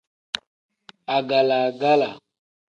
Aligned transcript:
Agala-gala. 1.15 2.09